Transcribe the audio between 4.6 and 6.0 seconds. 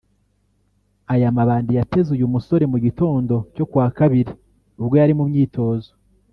ubwo yari mu myitozo